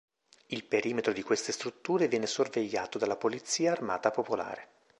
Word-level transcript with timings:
Il 0.47 0.63
perimetro 0.65 1.13
di 1.13 1.21
queste 1.21 1.51
strutture 1.51 2.07
viene 2.07 2.25
sorvegliato 2.25 2.97
dalla 2.97 3.17
polizia 3.17 3.71
armata 3.71 4.09
popolare. 4.09 4.69